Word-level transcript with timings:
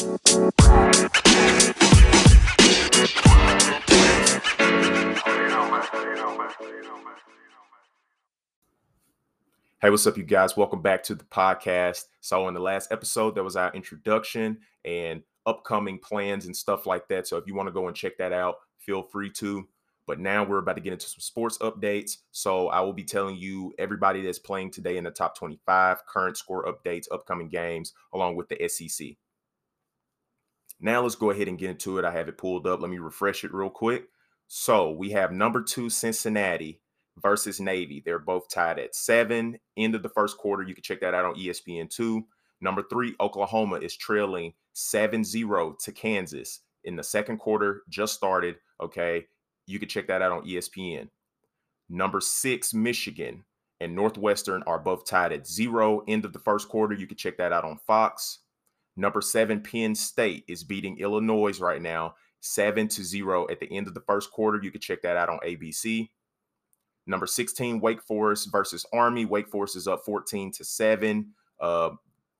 Hey, 0.00 0.06
what's 9.90 10.06
up, 10.06 10.16
you 10.16 10.22
guys? 10.22 10.56
Welcome 10.56 10.80
back 10.80 11.02
to 11.02 11.14
the 11.14 11.24
podcast. 11.24 12.04
So, 12.22 12.48
in 12.48 12.54
the 12.54 12.60
last 12.60 12.90
episode, 12.90 13.34
that 13.34 13.44
was 13.44 13.56
our 13.56 13.70
introduction 13.74 14.60
and 14.86 15.22
upcoming 15.44 15.98
plans 15.98 16.46
and 16.46 16.56
stuff 16.56 16.86
like 16.86 17.06
that. 17.08 17.28
So, 17.28 17.36
if 17.36 17.46
you 17.46 17.54
want 17.54 17.66
to 17.66 17.72
go 17.72 17.86
and 17.86 17.94
check 17.94 18.16
that 18.16 18.32
out, 18.32 18.54
feel 18.78 19.02
free 19.02 19.28
to. 19.32 19.68
But 20.06 20.18
now 20.18 20.44
we're 20.44 20.58
about 20.58 20.76
to 20.76 20.80
get 20.80 20.94
into 20.94 21.08
some 21.08 21.20
sports 21.20 21.58
updates. 21.58 22.16
So, 22.30 22.68
I 22.68 22.80
will 22.80 22.94
be 22.94 23.04
telling 23.04 23.36
you 23.36 23.74
everybody 23.78 24.22
that's 24.22 24.38
playing 24.38 24.70
today 24.70 24.96
in 24.96 25.04
the 25.04 25.10
top 25.10 25.36
25, 25.36 26.06
current 26.06 26.38
score 26.38 26.64
updates, 26.64 27.04
upcoming 27.12 27.50
games, 27.50 27.92
along 28.14 28.36
with 28.36 28.48
the 28.48 28.66
SEC. 28.66 29.18
Now, 30.80 31.02
let's 31.02 31.14
go 31.14 31.30
ahead 31.30 31.48
and 31.48 31.58
get 31.58 31.70
into 31.70 31.98
it. 31.98 32.04
I 32.04 32.10
have 32.12 32.28
it 32.28 32.38
pulled 32.38 32.66
up. 32.66 32.80
Let 32.80 32.90
me 32.90 32.98
refresh 32.98 33.44
it 33.44 33.52
real 33.52 33.70
quick. 33.70 34.06
So, 34.48 34.90
we 34.90 35.10
have 35.10 35.32
number 35.32 35.62
two, 35.62 35.90
Cincinnati 35.90 36.80
versus 37.20 37.60
Navy. 37.60 38.02
They're 38.04 38.18
both 38.18 38.48
tied 38.48 38.78
at 38.78 38.94
seven. 38.94 39.58
End 39.76 39.94
of 39.94 40.02
the 40.02 40.08
first 40.08 40.38
quarter. 40.38 40.62
You 40.62 40.74
can 40.74 40.82
check 40.82 41.00
that 41.00 41.14
out 41.14 41.24
on 41.24 41.34
ESPN2. 41.34 42.22
Number 42.60 42.82
three, 42.90 43.14
Oklahoma 43.20 43.76
is 43.76 43.96
trailing 43.96 44.54
7 44.72 45.24
0 45.24 45.76
to 45.80 45.92
Kansas 45.92 46.60
in 46.84 46.96
the 46.96 47.02
second 47.02 47.38
quarter, 47.38 47.82
just 47.88 48.14
started. 48.14 48.56
Okay. 48.82 49.26
You 49.66 49.78
can 49.78 49.88
check 49.88 50.08
that 50.08 50.22
out 50.22 50.32
on 50.32 50.46
ESPN. 50.46 51.08
Number 51.88 52.20
six, 52.20 52.72
Michigan 52.72 53.44
and 53.80 53.94
Northwestern 53.94 54.62
are 54.64 54.78
both 54.78 55.06
tied 55.06 55.32
at 55.32 55.46
zero. 55.46 56.02
End 56.08 56.24
of 56.24 56.32
the 56.32 56.38
first 56.38 56.68
quarter. 56.68 56.94
You 56.94 57.06
can 57.06 57.16
check 57.16 57.36
that 57.38 57.52
out 57.52 57.64
on 57.64 57.78
Fox. 57.86 58.40
Number 58.96 59.20
seven, 59.20 59.62
Penn 59.62 59.94
State 59.94 60.44
is 60.48 60.64
beating 60.64 60.98
Illinois 60.98 61.58
right 61.60 61.80
now, 61.80 62.14
seven 62.40 62.88
to 62.88 63.04
zero 63.04 63.46
at 63.50 63.60
the 63.60 63.70
end 63.74 63.86
of 63.86 63.94
the 63.94 64.00
first 64.00 64.30
quarter. 64.30 64.60
You 64.62 64.70
can 64.70 64.80
check 64.80 65.02
that 65.02 65.16
out 65.16 65.28
on 65.28 65.38
ABC. 65.44 66.08
Number 67.06 67.26
16, 67.26 67.80
Wake 67.80 68.02
Forest 68.02 68.52
versus 68.52 68.86
Army. 68.92 69.24
Wake 69.24 69.48
Forest 69.48 69.76
is 69.76 69.88
up 69.88 70.04
14 70.04 70.52
to 70.52 70.64
7. 70.64 71.32
Uh, 71.58 71.90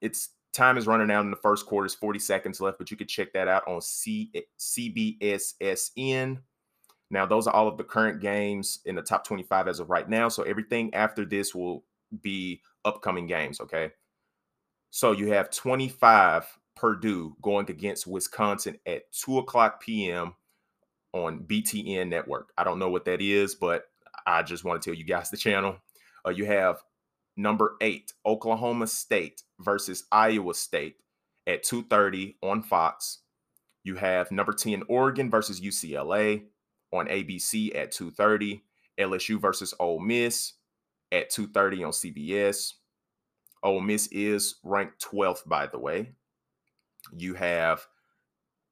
it's 0.00 0.30
time 0.52 0.78
is 0.78 0.86
running 0.86 1.10
out 1.10 1.24
in 1.24 1.30
the 1.30 1.36
first 1.36 1.66
quarter. 1.66 1.86
It's 1.86 1.94
40 1.94 2.18
seconds 2.18 2.60
left, 2.60 2.78
but 2.78 2.90
you 2.90 2.96
can 2.96 3.06
check 3.06 3.32
that 3.34 3.48
out 3.48 3.66
on 3.68 3.80
C- 3.80 4.32
CBSSN. 4.58 6.38
Now, 7.10 7.26
those 7.26 7.46
are 7.46 7.54
all 7.54 7.68
of 7.68 7.76
the 7.76 7.84
current 7.84 8.20
games 8.20 8.80
in 8.84 8.96
the 8.96 9.02
top 9.02 9.24
25 9.24 9.68
as 9.68 9.78
of 9.78 9.90
right 9.90 10.08
now. 10.08 10.28
So 10.28 10.42
everything 10.42 10.92
after 10.94 11.24
this 11.24 11.54
will 11.54 11.84
be 12.22 12.60
upcoming 12.84 13.26
games. 13.26 13.60
Okay. 13.60 13.90
So 14.96 15.12
you 15.12 15.30
have 15.32 15.50
25 15.50 16.46
Purdue 16.74 17.36
going 17.42 17.70
against 17.70 18.06
Wisconsin 18.06 18.78
at 18.86 19.12
2 19.12 19.40
o'clock 19.40 19.82
p.m. 19.82 20.32
on 21.12 21.40
BTN 21.40 22.08
Network. 22.08 22.50
I 22.56 22.64
don't 22.64 22.78
know 22.78 22.88
what 22.88 23.04
that 23.04 23.20
is, 23.20 23.54
but 23.54 23.82
I 24.26 24.42
just 24.42 24.64
want 24.64 24.80
to 24.80 24.88
tell 24.88 24.96
you 24.98 25.04
guys 25.04 25.28
the 25.28 25.36
channel. 25.36 25.76
Uh, 26.26 26.30
you 26.30 26.46
have 26.46 26.78
number 27.36 27.76
eight, 27.82 28.14
Oklahoma 28.24 28.86
State 28.86 29.42
versus 29.60 30.04
Iowa 30.10 30.54
State 30.54 30.96
at 31.46 31.62
2:30 31.62 32.36
on 32.42 32.62
Fox. 32.62 33.18
You 33.84 33.96
have 33.96 34.30
number 34.30 34.54
10, 34.54 34.84
Oregon 34.88 35.30
versus 35.30 35.60
UCLA 35.60 36.44
on 36.90 37.06
ABC 37.08 37.76
at 37.76 37.92
2:30. 37.92 38.62
LSU 38.98 39.38
versus 39.38 39.74
Ole 39.78 40.00
Miss 40.00 40.54
at 41.12 41.28
2:30 41.28 41.84
on 41.84 41.92
CBS. 41.92 42.72
Ole 43.66 43.80
Miss 43.80 44.06
is 44.12 44.56
ranked 44.62 45.04
12th, 45.04 45.46
by 45.46 45.66
the 45.66 45.78
way. 45.78 46.12
You 47.16 47.34
have 47.34 47.86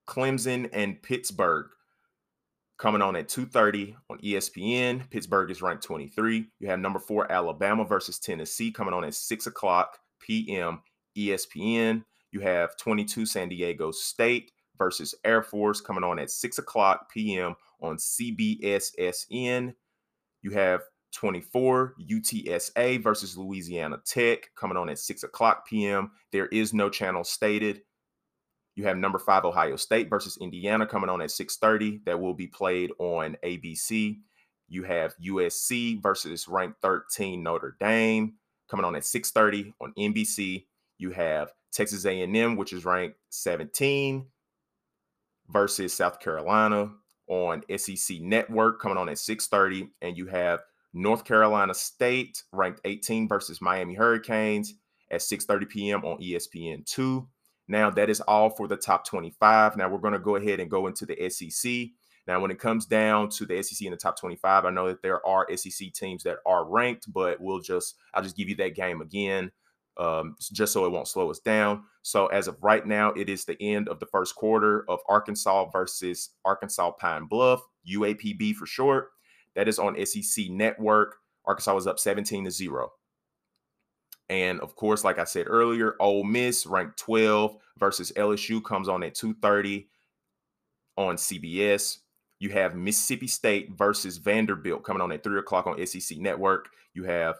Clemson 0.07 0.71
and 0.73 1.03
Pittsburgh 1.03 1.67
coming 2.79 3.03
on 3.03 3.15
at 3.15 3.29
2.30 3.29 3.95
on 4.11 4.19
espn 4.19 5.09
pittsburgh 5.09 5.49
is 5.49 5.63
ranked 5.63 5.85
23 5.85 6.49
you 6.59 6.69
have 6.69 6.81
number 6.81 6.99
four 6.99 7.31
alabama 7.31 7.85
versus 7.85 8.19
tennessee 8.19 8.73
coming 8.73 8.93
on 8.93 9.05
at 9.05 9.15
6 9.15 9.47
o'clock 9.47 9.99
p.m 10.19 10.83
espn 11.17 12.03
you 12.33 12.41
have 12.41 12.77
22 12.77 13.27
san 13.27 13.49
diego 13.49 13.93
state 13.93 14.51
versus 14.77 15.15
air 15.25 15.41
force 15.41 15.81
coming 15.81 16.03
on 16.03 16.19
at 16.19 16.31
6 16.31 16.59
o'clock 16.59 17.09
p.m 17.13 17.55
on 17.81 17.97
cbssn 17.97 19.75
you 20.43 20.51
have 20.51 20.81
24 21.15 21.95
utsa 22.11 23.03
versus 23.03 23.37
louisiana 23.37 23.99
tech 24.05 24.51
coming 24.57 24.77
on 24.77 24.89
at 24.89 24.99
6 24.99 25.23
o'clock 25.23 25.67
p.m 25.67 26.11
there 26.33 26.47
is 26.47 26.75
no 26.75 26.91
channel 26.91 27.25
stated 27.25 27.83
you 28.77 28.85
have 28.85 28.97
number 28.97 29.19
five 29.19 29.45
Ohio 29.45 29.77
State 29.77 30.11
versus 30.11 30.37
Indiana 30.41 30.87
coming 30.87 31.11
on 31.11 31.23
at 31.23 31.31
6:30. 31.31 32.05
That 32.05 32.21
will 32.21 32.35
be 32.35 32.47
played 32.47 32.91
on 32.99 33.37
ABC. 33.45 34.19
You 34.69 34.83
have 34.85 35.15
USC 35.25 36.03
versus 36.03 36.49
ranked 36.49 36.81
13 36.83 37.43
Notre 37.43 37.77
Dame 37.79 38.35
coming 38.69 38.85
on 38.85 38.97
at 38.97 39.05
6:30 39.05 39.75
on 39.81 39.93
NBC. 39.97 40.67
You 40.99 41.11
have 41.11 41.53
Texas 41.73 42.05
A&M, 42.05 42.57
which 42.57 42.73
is 42.73 42.85
ranked 42.85 43.19
17, 43.31 44.27
versus 45.49 45.93
South 45.93 46.21
Carolina 46.21 46.93
on 47.29 47.63
SEC 47.77 48.21
Network 48.21 48.81
coming 48.81 48.99
on 48.99 49.09
at 49.09 49.19
6:30, 49.19 49.91
and 50.03 50.17
you 50.17 50.27
have 50.27 50.61
North 50.95 51.25
Carolina 51.25 51.75
State 51.75 52.43
ranked 52.53 52.81
18 52.85 53.29
versus 53.29 53.61
Miami 53.61 53.95
Hurricanes 53.95 54.75
at 55.11 55.21
6:30 55.21 55.69
p.m. 55.69 56.05
on 56.05 56.19
ESPN2. 56.21 57.27
Now, 57.67 57.91
that 57.91 58.11
is 58.11 58.21
all 58.21 58.51
for 58.51 58.69
the 58.69 58.77
top 58.77 59.07
25. 59.07 59.77
Now, 59.77 59.89
we're 59.89 59.99
going 59.99 60.13
to 60.13 60.19
go 60.19 60.37
ahead 60.37 60.61
and 60.61 60.71
go 60.71 60.87
into 60.87 61.05
the 61.07 61.29
SEC. 61.29 61.89
Now, 62.27 62.41
when 62.41 62.51
it 62.51 62.59
comes 62.59 62.87
down 62.87 63.29
to 63.31 63.45
the 63.45 63.63
SEC 63.63 63.85
in 63.85 63.91
the 63.91 63.97
top 63.97 64.19
25, 64.19 64.65
I 64.65 64.71
know 64.71 64.89
that 64.89 65.03
there 65.03 65.27
are 65.27 65.47
SEC 65.57 65.93
teams 65.93 66.23
that 66.23 66.39
are 66.47 66.65
ranked, 66.65 67.13
but 67.13 67.41
we'll 67.41 67.61
just, 67.61 67.97
I'll 68.15 68.23
just 68.23 68.37
give 68.37 68.49
you 68.49 68.55
that 68.57 68.75
game 68.75 69.01
again, 69.01 69.51
um, 69.99 70.37
just 70.53 70.73
so 70.73 70.85
it 70.87 70.93
won't 70.93 71.09
slow 71.09 71.31
us 71.31 71.41
down. 71.41 71.85
So, 72.03 72.27
as 72.29 72.49
of 72.49 72.57
right 72.63 72.87
now, 72.87 73.11
it 73.13 73.29
is 73.29 73.45
the 73.45 73.61
end 73.61 73.89
of 73.89 73.99
the 73.99 74.07
first 74.07 74.37
quarter 74.37 74.85
of 74.89 75.01
Arkansas 75.09 75.71
versus 75.71 76.31
Arkansas 76.45 76.93
Pine 76.93 77.27
Bluff, 77.27 77.63
UAPB 77.91 78.55
for 78.55 78.67
short. 78.67 79.09
That 79.55 79.69
is 79.69 79.79
on 79.79 79.97
SEC 80.05 80.51
Network. 80.51 81.17
Arkansas 81.45 81.75
was 81.75 81.87
up 81.87 81.99
17 81.99 82.45
to 82.45 82.51
0. 82.51 82.93
And 84.29 84.61
of 84.61 84.75
course, 84.75 85.05
like 85.05 85.19
I 85.19 85.25
said 85.25 85.47
earlier, 85.49 85.97
Ole 86.01 86.25
Miss 86.25 86.67
ranked 86.67 86.99
12 86.99 87.57
versus 87.79 88.13
LSU 88.17 88.65
comes 88.65 88.89
on 88.89 89.03
at 89.03 89.15
2:30 89.15 89.89
on 90.97 91.17
CBS. 91.17 91.99
You 92.39 92.51
have 92.51 92.75
Mississippi 92.75 93.27
State 93.27 93.71
versus 93.77 94.17
Vanderbilt 94.19 94.83
coming 94.83 95.03
on 95.03 95.13
at 95.13 95.23
three 95.23 95.39
o'clock 95.39 95.67
on 95.67 95.85
SEC 95.87 96.19
Network. 96.19 96.69
You 96.95 97.05
have 97.05 97.37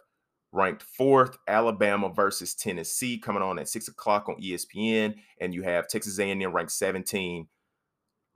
ranked 0.53 0.83
fourth 0.83 1.37
Alabama 1.49 2.09
versus 2.09 2.55
Tennessee 2.55 3.19
coming 3.19 3.43
on 3.43 3.59
at 3.59 3.69
six 3.69 3.89
o'clock 3.89 4.29
on 4.29 4.41
ESPN, 4.41 5.15
and 5.41 5.53
you 5.55 5.63
have 5.63 5.89
Texas 5.89 6.19
A&M 6.19 6.53
ranked 6.53 6.73
17 6.73 7.49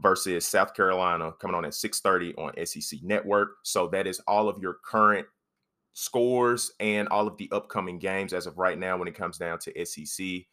versus 0.00 0.46
South 0.46 0.74
Carolina 0.74 1.32
coming 1.40 1.54
on 1.54 1.64
at 1.64 1.74
6:30 1.74 2.34
on 2.36 2.52
SEC 2.66 3.00
Network. 3.02 3.56
So 3.62 3.88
that 3.88 4.06
is 4.06 4.20
all 4.20 4.48
of 4.48 4.58
your 4.60 4.78
current 4.84 5.26
scores 5.94 6.72
and 6.78 7.08
all 7.08 7.26
of 7.26 7.36
the 7.38 7.50
upcoming 7.50 7.98
games 7.98 8.32
as 8.32 8.46
of 8.46 8.58
right 8.58 8.78
now 8.78 8.96
when 8.96 9.08
it 9.08 9.16
comes 9.16 9.38
down 9.38 9.58
to 9.58 9.84
SEC 9.84 10.46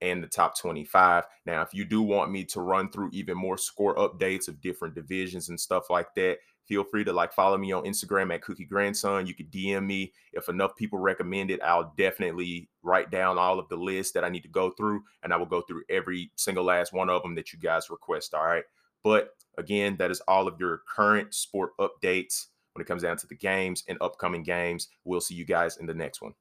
and 0.00 0.22
the 0.22 0.28
top 0.28 0.58
25. 0.58 1.24
Now, 1.46 1.62
if 1.62 1.72
you 1.72 1.84
do 1.84 2.02
want 2.02 2.30
me 2.30 2.44
to 2.46 2.60
run 2.60 2.90
through 2.90 3.10
even 3.12 3.36
more 3.36 3.58
score 3.58 3.94
updates 3.96 4.48
of 4.48 4.60
different 4.60 4.94
divisions 4.94 5.48
and 5.48 5.58
stuff 5.58 5.90
like 5.90 6.14
that, 6.16 6.38
feel 6.66 6.84
free 6.84 7.02
to 7.04 7.12
like 7.12 7.32
follow 7.32 7.56
me 7.56 7.72
on 7.72 7.84
Instagram 7.84 8.32
at 8.32 8.42
Cookie 8.42 8.64
Grandson. 8.64 9.26
You 9.26 9.34
could 9.34 9.50
DM 9.50 9.86
me. 9.86 10.12
If 10.32 10.48
enough 10.48 10.76
people 10.76 10.98
recommend 10.98 11.50
it, 11.50 11.62
I'll 11.62 11.94
definitely 11.96 12.68
write 12.82 13.10
down 13.10 13.38
all 13.38 13.58
of 13.58 13.68
the 13.68 13.76
lists 13.76 14.12
that 14.12 14.24
I 14.24 14.28
need 14.28 14.42
to 14.42 14.48
go 14.48 14.70
through 14.70 15.02
and 15.22 15.32
I 15.32 15.36
will 15.36 15.46
go 15.46 15.62
through 15.62 15.84
every 15.88 16.30
single 16.36 16.64
last 16.64 16.92
one 16.92 17.08
of 17.08 17.22
them 17.22 17.34
that 17.36 17.52
you 17.52 17.58
guys 17.58 17.90
request. 17.90 18.34
All 18.34 18.44
right. 18.44 18.64
But 19.04 19.30
again, 19.56 19.96
that 19.98 20.10
is 20.10 20.20
all 20.28 20.48
of 20.48 20.58
your 20.60 20.82
current 20.94 21.34
sport 21.34 21.72
updates 21.78 22.46
when 22.72 22.82
it 22.82 22.86
comes 22.86 23.02
down 23.02 23.16
to 23.18 23.26
the 23.26 23.34
games 23.34 23.84
and 23.88 23.98
upcoming 24.00 24.42
games. 24.42 24.88
We'll 25.04 25.20
see 25.20 25.34
you 25.34 25.44
guys 25.44 25.76
in 25.76 25.86
the 25.86 25.94
next 25.94 26.22
one. 26.22 26.34